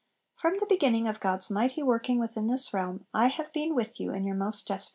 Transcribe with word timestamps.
'From 0.35 0.57
the 0.57 0.65
beginning 0.65 1.07
of 1.07 1.19
God's 1.19 1.51
mighty 1.51 1.83
working 1.83 2.19
within 2.19 2.47
this 2.47 2.73
realm, 2.73 3.05
I 3.13 3.27
have 3.27 3.53
been 3.53 3.75
with 3.75 3.99
you 3.99 4.11
in 4.11 4.23
your 4.25 4.33
most 4.35 4.61
desperate 4.67 4.79
tentations. 4.79 4.89